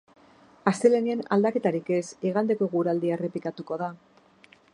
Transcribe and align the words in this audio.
Astelehenean 0.71 1.21
aldaketarik 1.37 1.93
ez, 1.99 2.03
igandeko 2.31 2.71
eguraldia 2.71 3.19
errepikatuko 3.21 3.83
da. 3.85 3.93